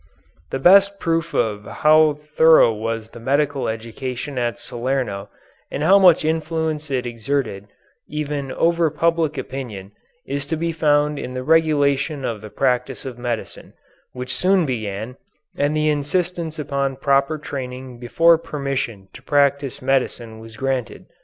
The 0.49 0.57
best 0.57 0.99
proof 0.99 1.35
of 1.35 1.63
how 1.65 2.17
thorough 2.35 2.73
was 2.73 3.11
the 3.11 3.19
medical 3.19 3.67
education 3.67 4.39
at 4.39 4.57
Salerno 4.57 5.29
and 5.69 5.83
how 5.83 5.99
much 5.99 6.25
influence 6.25 6.89
it 6.89 7.05
exerted 7.05 7.67
even 8.07 8.51
over 8.53 8.89
public 8.89 9.37
opinion 9.37 9.91
is 10.25 10.47
to 10.47 10.55
be 10.55 10.71
found 10.71 11.19
in 11.19 11.35
the 11.35 11.43
regulation 11.43 12.25
of 12.25 12.41
the 12.41 12.49
practice 12.49 13.05
of 13.05 13.19
medicine, 13.19 13.73
which 14.11 14.33
soon 14.33 14.65
began, 14.65 15.17
and 15.55 15.75
the 15.77 15.89
insistence 15.89 16.57
upon 16.57 16.95
proper 16.95 17.37
training 17.37 17.99
before 17.99 18.39
permission 18.39 19.07
to 19.13 19.21
practise 19.21 19.83
medicine 19.83 20.39
was 20.39 20.57
granted. 20.57 21.05